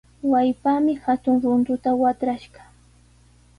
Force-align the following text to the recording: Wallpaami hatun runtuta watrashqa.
Wallpaami 0.31 0.93
hatun 1.03 1.35
runtuta 1.45 1.89
watrashqa. 2.01 2.61